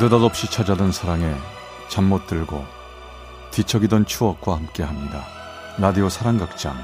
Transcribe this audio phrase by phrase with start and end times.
[0.00, 1.34] 느닷없이 찾아든 사랑에
[1.88, 2.64] 잠 못 들고
[3.50, 5.24] 뒤척이던 추억과 함께합니다.
[5.78, 6.76] 라디오 사랑극장.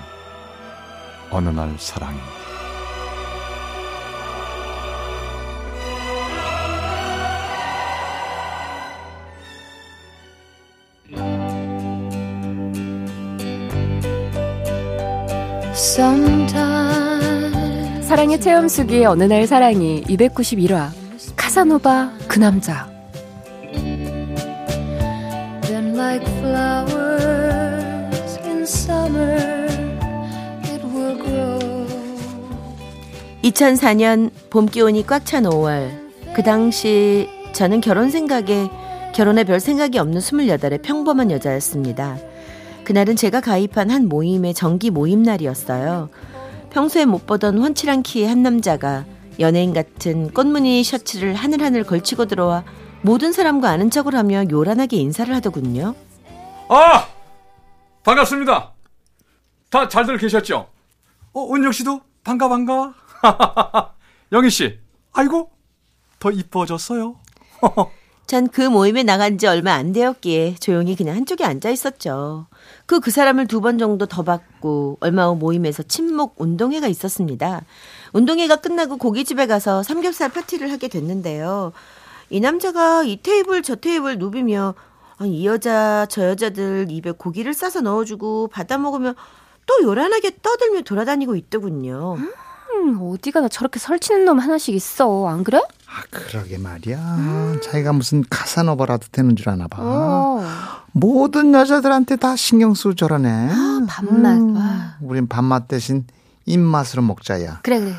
[1.31, 2.19] 어느 날 사랑이
[18.03, 20.91] 사랑의 체험수기의 어느 날 사랑이 291화
[21.37, 22.94] 카사노바 그 남자
[25.95, 29.67] like flowers in summer
[30.65, 31.87] it will grow
[33.43, 35.91] 2004년 봄 기온이 꽉 찬 5월
[36.35, 38.69] 그 당시 저는 결혼 생각에
[39.15, 42.19] 결혼에 별 생각이 없는 28의 평범한 여자였습니다.
[42.83, 46.11] 그날은 제가 가입한 한 모임의 정기 모임 날이었어요.
[46.71, 49.05] 평소에 못 보던 훤칠한 키의 한 남자가
[49.39, 52.65] 연예인 같은 꽃무늬 셔츠를 하늘하늘 걸치고 들어와
[53.05, 55.95] 모든 사람과 아는 척을 하며 요란하게 인사를 하더군요.
[56.69, 57.07] 아!
[58.03, 58.73] 반갑습니다.
[59.71, 60.69] 다 잘들 계셨죠?
[61.33, 62.95] 어, 은영 씨도 반가 반가.
[64.33, 64.79] 영희 씨.
[65.13, 65.51] 아이고.
[66.19, 67.17] 더 이뻐졌어요.
[68.27, 72.47] 전 그 모임에 나간 지 얼마 안 되었기에 조용히 그냥 한쪽에 앉아 있었죠.
[72.87, 77.63] 그 그 사람을 두 번 정도 더 봤고 얼마 후 모임에서 친목 운동회가 있었습니다.
[78.15, 81.73] 운동회가 끝나고 고깃집에 가서 삼겹살 파티를 하게 됐는데요.
[82.31, 84.75] 이 남자가 이 테이블 저 테이블 누비며
[85.19, 89.15] 아니, 이 여자 저 여자들 입에 고기를 싸서 넣어주고 받아 먹으면
[89.67, 92.17] 또 요란하게 떠들며 돌아다니고 있더군요.
[92.75, 95.29] 음, 어디가나 저렇게 설치는 놈 하나씩 있어.
[95.29, 95.59] 안 그래?
[95.59, 96.99] 아, 그러게 말이야.
[96.99, 97.61] 음.
[97.63, 99.79] 자기가 무슨 카사노바라도 되는 줄 아나 봐.
[99.81, 100.45] 어.
[100.93, 103.49] 모든 여자들한테 다 신경 쓰고 저러네.
[103.51, 104.37] 아, 밥맛.
[104.39, 104.57] 음,
[105.01, 106.05] 우린 밥맛 대신
[106.47, 107.61] 입맛으로 먹자야.
[107.63, 107.95] 그래, 그래.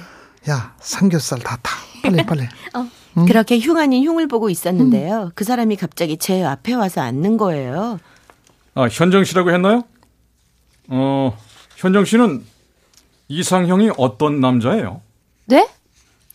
[0.50, 1.72] 야, 삼겹살 다 타.
[2.04, 2.44] 빨리, 빨리.
[2.76, 2.88] 어.
[3.18, 3.26] 음.
[3.26, 5.24] 그렇게 흉 아닌 흉을 보고 있었는데요.
[5.24, 5.32] 음.
[5.36, 8.00] 그 사람이 갑자기 제 앞에 와서 앉는 거예요.
[8.74, 9.84] 아, 현정 씨라고 했나요?
[10.90, 11.38] 어,
[11.78, 12.44] 현정 씨는
[13.28, 15.02] 이상형이 어떤 남자예요?
[15.46, 15.68] 네?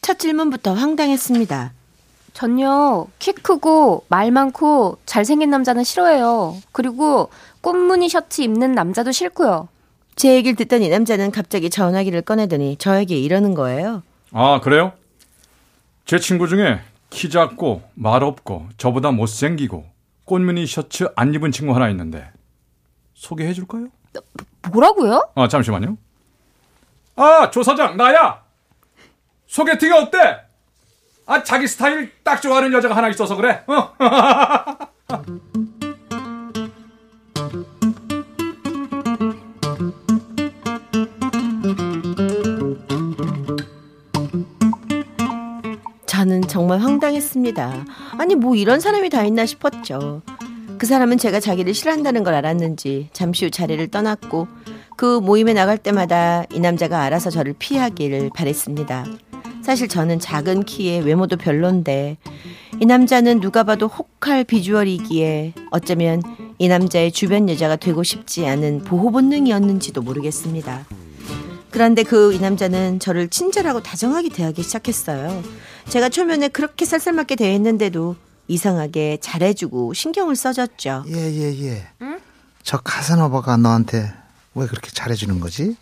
[0.01, 1.73] 첫 질문부터 황당했습니다.
[2.33, 6.57] 전요, 키 크고, 말 많고, 잘생긴 남자는 싫어해요.
[6.73, 7.29] 그리고
[7.61, 9.69] 꽃무늬 셔츠 입는 남자도 싫고요.
[10.17, 14.03] 제 얘기를 듣던 이 남자는 갑자기 전화기를 꺼내더니 저에게 이러는 거예요.
[14.33, 14.93] 아, 그래요?
[16.11, 19.87] 제 친구 중에 키 작고 말 없고 저보다 못생기고
[20.25, 22.29] 꽃무늬 셔츠 안 입은 친구 하나 있는데
[23.15, 23.87] 소개해 줄까요?
[24.73, 25.31] 뭐라고요?
[25.37, 25.97] 아 잠시만요.
[27.15, 28.43] 아 조 사장 나야.
[29.47, 30.41] 소개팅이 어때?
[31.27, 33.63] 아 자기 스타일 딱 좋아하는 여자가 하나 있어서 그래.
[33.69, 33.95] 어?
[46.71, 47.85] 정말 황당했습니다.
[48.19, 50.23] 아니, 뭐 이런 사람이 다 있나 싶었죠.
[50.79, 54.47] 그 사람은 제가 자기를 싫어한다는 걸 알았는지 잠시 후 자리를 떠났고
[54.97, 59.05] 그 모임에 나갈 때마다 이 남자가 알아서 저를 피하기를 바랬습니다.
[59.63, 62.19] 사실 저는 작은 키에 외모도 별론데
[62.81, 66.23] 이 남자는 누가 봐도 혹할 비주얼이기에 어쩌면
[66.59, 70.87] 이 남자의 주변 여자가 되고 싶지 않은 보호 본능이었는지도 모르겠습니다.
[71.71, 75.43] 그런데 그 이 남자는 저를 친절하고 다정하게 대하기 시작했어요.
[75.89, 78.17] 제가 초면에 그렇게 쌀쌀맞게 대했는데도
[78.49, 81.05] 이상하게 잘해주고 신경을 써줬죠.
[81.09, 81.87] 예, 예, 예.
[82.03, 82.21] 응?
[82.63, 84.13] 저 카사노바가 너한테
[84.55, 85.77] 왜 그렇게 잘해주는 거지?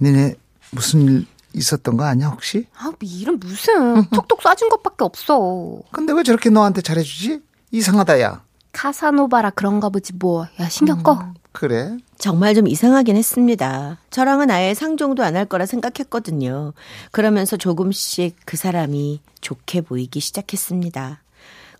[0.00, 0.34] 니네
[0.70, 2.66] 무슨 일 있었던 거 아니야, 혹시?
[2.76, 4.04] 아, 뭐 일은 무슨.
[4.10, 5.78] 톡톡 쏴준 것밖에 없어.
[5.92, 7.40] 근데 왜 저렇게 너한테 잘해주지?
[7.70, 8.42] 이상하다, 야.
[8.72, 10.48] 카사노바라 그런가 보지, 뭐.
[10.60, 11.12] 야, 신경 꺼.
[11.12, 11.96] 음, 그래?
[12.18, 13.98] 정말 좀 이상하긴 했습니다.
[14.10, 16.72] 저랑은 아예 상종도 안 할 거라 생각했거든요.
[17.12, 21.20] 그러면서 조금씩 그 사람이 좋게 보이기 시작했습니다.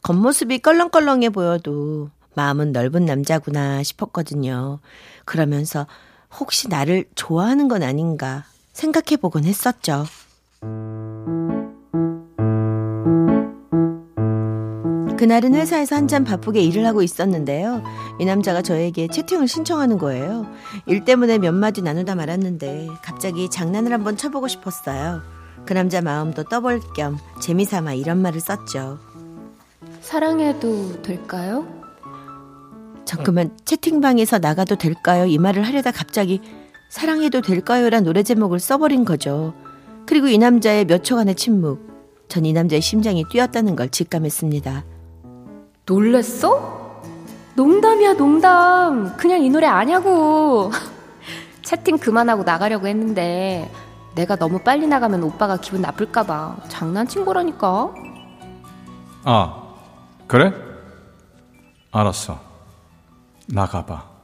[0.03, 4.79] 겉모습이 껄렁껄렁해 보여도 마음은 넓은 남자구나 싶었거든요.
[5.25, 5.87] 그러면서
[6.39, 10.07] 혹시 나를 좋아하는 건 아닌가 생각해 보곤 했었죠.
[15.25, 17.83] 그날은 회사에서 한참 바쁘게 일을 하고 있었는데요.
[18.21, 20.45] 이 남자가 저에게 채팅을 신청하는 거예요.
[20.85, 25.23] 일 때문에 몇 마디 나누다 말았는데 갑자기 장난을 한번 쳐보고 싶었어요.
[25.65, 28.99] 그 남자 마음도 떠볼 겸 재미삼아 이런 말을 썼죠.
[30.03, 31.67] 사랑해도 될까요?
[33.07, 35.25] 잠깐만 채팅방에서 나가도 될까요?
[35.25, 36.43] 이 말을 하려다 갑자기
[36.91, 39.55] 사랑해도 될까요?란 노래 제목을 써버린 거죠.
[40.05, 41.95] 그리고 이 남자의 몇 초간의 침묵.
[42.29, 44.85] 전 이 남자의 심장이 뛰었다는 걸 직감했습니다.
[45.87, 47.03] 놀랬어?
[47.57, 49.17] 농담이야, 농담.
[49.17, 50.71] 그냥 이 노래 아냐고.
[51.63, 53.71] 채팅 그만하고 나가려고 했는데
[54.15, 57.95] 내가 너무 빨리 나가면 오빠가 기분 나쁠까봐 장난친 거라니까.
[59.25, 59.75] 아,
[60.27, 60.53] 그래?
[61.91, 62.41] 알았어.
[63.47, 64.15] 나가봐.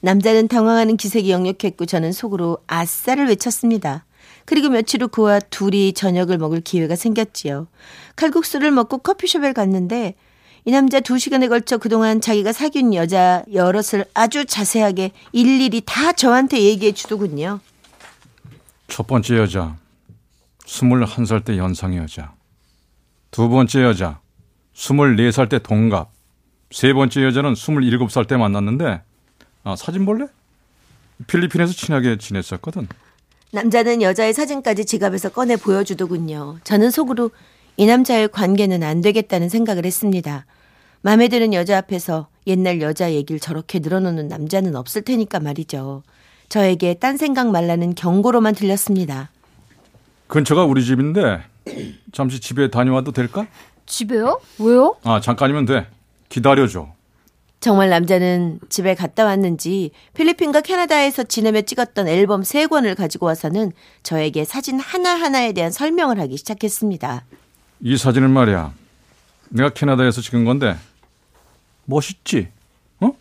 [0.00, 4.04] 남자는 당황하는 기색이 역력했고 저는 속으로 아싸를 외쳤습니다.
[4.44, 7.66] 그리고 며칠 후 그와 둘이 저녁을 먹을 기회가 생겼지요.
[8.16, 10.14] 칼국수를 먹고 커피숍에 갔는데
[10.68, 16.60] 이 남자 두 시간에 걸쳐 그동안 자기가 사귄 여자 여럿을 아주 자세하게 일일이 다 저한테
[16.60, 17.60] 얘기해 주더군요.
[18.86, 19.78] 첫 번째 여자,
[20.66, 22.34] 21살 때 연상의 여자.
[23.30, 24.20] 두 번째 여자,
[24.74, 26.10] 24살 때 동갑.
[26.70, 29.00] 세 번째 여자는 27살 때 만났는데,
[29.64, 30.26] 아, 사진 볼래?
[31.28, 32.88] 필리핀에서 친하게 지냈었거든.
[33.52, 36.58] 남자는 여자의 사진까지 지갑에서 꺼내 보여주더군요.
[36.64, 37.30] 저는 속으로
[37.78, 40.44] 이 남자의 관계는 안 되겠다는 생각을 했습니다.
[41.02, 46.02] 마음에 드는 여자 앞에서 옛날 여자 얘기를 저렇게 늘어놓는 남자는 없을 테니까 말이죠.
[46.48, 49.30] 저에게 딴 생각 말라는 경고로만 들렸습니다.
[50.28, 51.42] 근처가 우리 집인데,
[52.12, 53.46] 잠시 집에 다녀와도 될까?
[53.86, 54.40] 집에요?
[54.58, 54.96] 왜요?
[55.04, 55.86] 아, 잠깐이면 돼.
[56.28, 56.88] 기다려줘.
[57.60, 63.72] 정말 남자는 집에 갔다 왔는지 필리핀과 캐나다에서 지내며 찍었던 앨범 세 권을 가지고 와서는
[64.04, 67.24] 저에게 사진 하나하나에 대한 설명을 하기 시작했습니다.
[67.80, 68.72] 이 사진은 말이야.
[69.48, 70.76] 내가 캐나다에서 찍은 건데,
[71.88, 72.48] 멋있지?
[73.00, 73.12] 어?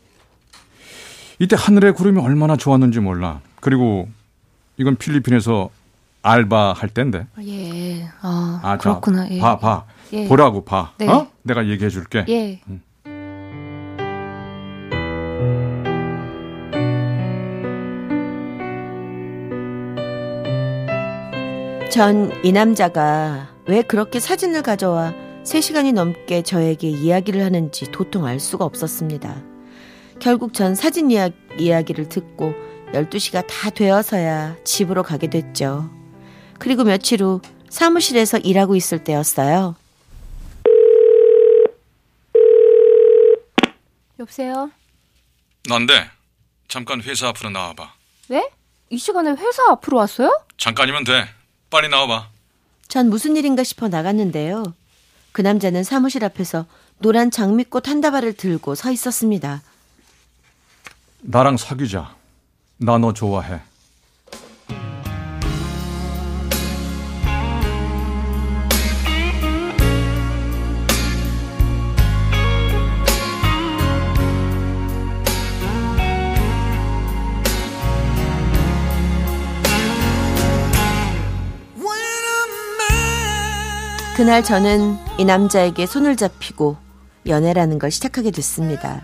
[1.39, 3.39] 이때 하늘의 구름이 얼마나 좋았는지 몰라.
[3.61, 4.09] 그리고
[4.75, 5.69] 이건 필리핀에서
[6.21, 7.27] 알바 할 때인데.
[7.41, 8.03] 예.
[8.21, 9.29] 아, 아, 자, 그렇구나.
[9.31, 9.39] 예.
[9.39, 9.85] 봐, 봐.
[10.11, 10.27] 예.
[10.27, 10.93] 보라고, 봐.
[10.97, 11.07] 네.
[11.07, 11.27] 어?
[11.43, 12.25] 내가 얘기해 줄게.
[12.27, 12.59] 예.
[21.89, 25.13] 전이 남자가 왜 그렇게 사진을 가져와
[25.47, 29.41] 3시간이 넘게 저에게 이야기를 하는지 도통 알 수가 없었습니다.
[30.19, 32.53] 결국 전 사진 이야, 이야기를 듣고
[32.91, 35.89] 12시가 다 되어서야 집으로 가게 됐죠.
[36.59, 37.39] 그리고 며칠 후
[37.69, 39.75] 사무실에서 일하고 있을 때였어요.
[44.19, 44.69] 여보세요?
[45.69, 46.09] 난데,
[46.67, 47.93] 잠깐 회사 앞으로 나와봐.
[48.27, 48.49] 네?
[48.89, 50.31] 이 시간에 회사 앞으로 왔어요?
[50.57, 51.25] 잠깐이면 돼.
[51.69, 52.31] 빨리 나와봐.
[52.89, 54.73] 전 무슨 일인가 싶어 나갔는데요.
[55.37, 56.65] 그 남자는 사무실 앞에서
[56.97, 59.61] 노란 장미꽃 한 다발을 들고 서 있었습니다.
[61.21, 62.15] 나랑 사귀자.
[62.77, 63.59] 나 너 좋아해.
[84.17, 86.75] 그날 저는 이 남자에게 손을 잡히고
[87.27, 89.03] 연애라는 걸 시작하게 됐습니다.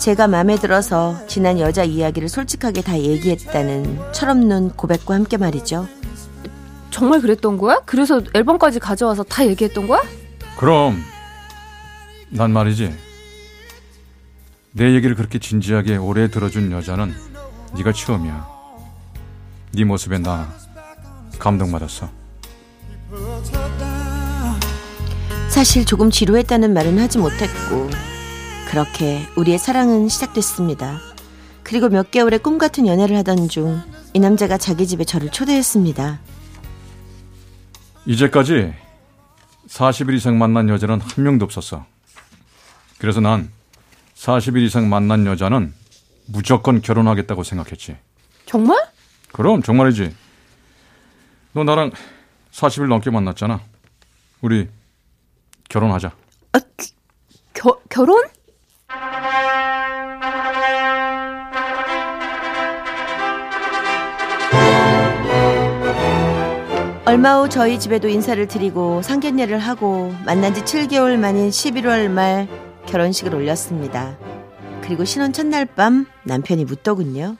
[0.00, 5.86] 제가 마음에 들어서 지난 여자 이야기를 솔직하게 다 얘기했다는 철없는 고백과 함께 말이죠.
[6.90, 7.80] 정말 그랬던 거야?
[7.86, 10.02] 그래서 앨범까지 가져와서 다 얘기했던 거야?
[10.56, 11.00] 그럼
[12.28, 12.92] 난 말이지.
[14.72, 17.14] 내 얘기를 그렇게 진지하게 오래 들어준 여자는
[17.76, 18.48] 네가 처음이야.
[19.74, 20.52] 네 모습에 나
[21.38, 22.17] 감동받았어.
[25.58, 27.90] 사실 조금 지루했다는 말은 하지 못했고
[28.70, 31.00] 그렇게 우리의 사랑은 시작됐습니다.
[31.64, 33.82] 그리고 몇 개월의 꿈 같은 연애를 하던 중
[34.14, 36.20] 이 남자가 자기 집에 저를 초대했습니다.
[38.06, 38.72] 이제까지
[39.68, 41.84] 40일 이상 만난 여자는 한 명도 없었어.
[42.98, 43.50] 그래서 난
[44.14, 45.74] 40일 이상 만난 여자는
[46.26, 47.96] 무조건 결혼하겠다고 생각했지.
[48.46, 48.78] 정말?
[49.32, 50.14] 그럼 정말이지.
[51.52, 51.90] 너 나랑
[52.52, 53.60] 40일 넘게 만났잖아.
[54.40, 54.68] 우리
[55.68, 56.12] 결혼하자.
[56.52, 56.60] 아,
[57.54, 58.22] 겨, 결혼?
[67.04, 72.46] 얼마 후 저희 집에도 인사를 드리고 상견례를 하고 만난 지 7개월 만인 11월 말
[72.86, 74.16] 결혼식을 올렸습니다.
[74.82, 77.36] 그리고 신혼 첫날 밤 남편이 묻더군요.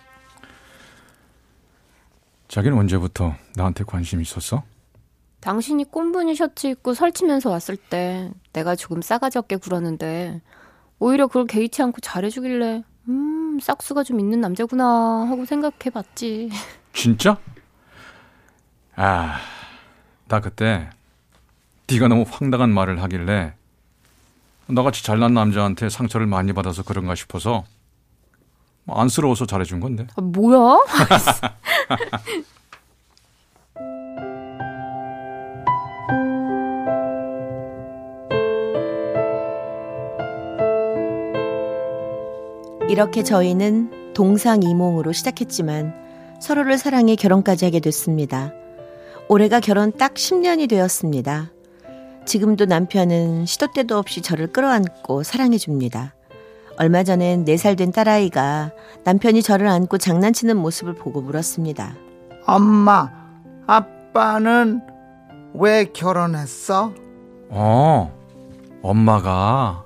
[2.48, 4.62] 자기는 언제부터 나한테 관심 있었어?
[5.48, 10.42] 당신이 꼼분이 셔츠 입고 설치면서 왔을 때 내가 조금 싸가지 없게 굴었는데
[10.98, 16.50] 오히려 그걸 개의치 않고 잘해주길래 음 싹수가 좀 있는 남자구나 하고 생각해봤지.
[16.92, 17.38] 진짜?
[18.94, 19.38] 아,
[20.28, 20.90] 나 그때
[21.90, 23.54] 네가 너무 황당한 말을 하길래
[24.66, 27.64] 너같이 잘난 남자한테 상처를 많이 받아서 그런가 싶어서
[28.84, 30.08] 뭐 안쓰러워서 잘해준 건데.
[30.14, 30.84] 아, 뭐야?
[42.88, 45.94] 이렇게 저희는 동상이몽으로 시작했지만
[46.40, 48.52] 서로를 사랑해 결혼까지 하게 됐습니다.
[49.28, 51.50] 올해가 결혼 딱 10년이 되었습니다.
[52.24, 56.14] 지금도 남편은 시도 때도 없이 저를 끌어안고 사랑해줍니다.
[56.78, 58.72] 얼마 전엔 4살 된 딸아이가
[59.04, 61.94] 남편이 저를 안고 장난치는 모습을 보고 물었습니다.
[62.46, 63.10] 엄마,
[63.66, 64.80] 아빠는
[65.54, 66.92] 왜 결혼했어?
[67.50, 68.12] 어,
[68.80, 69.84] 엄마가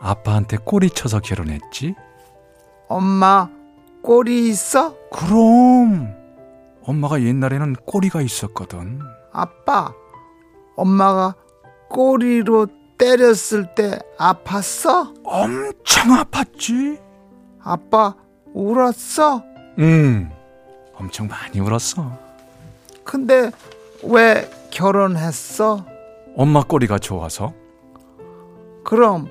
[0.00, 1.94] 아빠한테 꼬리 쳐서 결혼했지?
[2.88, 3.48] 엄마,
[4.02, 4.96] 꼬리 있어?
[5.12, 6.14] 그럼
[6.82, 9.00] 엄마가 옛날에는 꼬리가 있었거든.
[9.32, 9.92] 아빠,
[10.76, 11.34] 엄마가
[11.90, 12.66] 꼬리로
[12.98, 15.20] 때렸을 때 아팠어?
[15.24, 17.00] 엄청 아팠지?
[17.62, 18.14] 아빠
[18.52, 19.42] 울었어?
[19.78, 20.30] 응,
[20.94, 22.10] 엄청 많이 울었어.
[23.04, 23.50] 근데
[24.02, 25.84] 왜 결혼했어?
[26.36, 27.52] 엄마 꼬리가 좋아서?
[28.84, 29.28] 그럼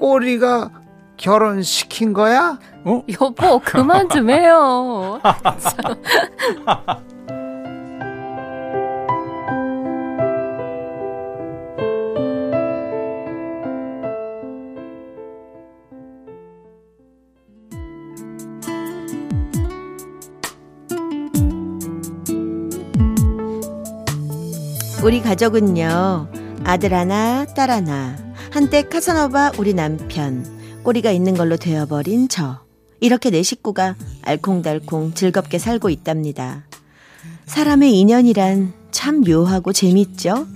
[0.00, 0.70] 꼬리가
[1.18, 2.58] 결혼시킨 거야?
[2.84, 3.02] 어?
[3.20, 5.20] 여보, 그만 좀 해요.
[25.04, 26.28] 우리 가족은요,
[26.64, 28.16] 아들 하나, 딸 하나,
[28.50, 30.44] 한때 카사노바 우리 남편,
[30.82, 32.60] 꼬리가 있는 걸로 되어버린 저.
[33.00, 36.64] 이렇게 내 식구가 알콩달콩 즐겁게 살고 있답니다.
[37.46, 40.46] 사람의 인연이란 참 묘하고 재밌죠?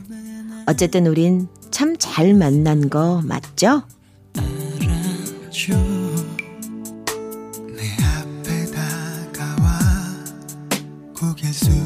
[0.67, 3.83] 어쨌든 우린 참 잘 만난 거 맞죠?
[11.17, 11.84] 알아줘